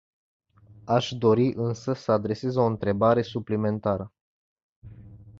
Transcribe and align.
Aș 0.85 1.11
dori 1.11 1.53
însă 1.55 1.93
să 1.93 2.11
adresez 2.11 2.55
o 2.55 2.65
întrebare 2.65 3.21
suplimentară. 3.21 4.13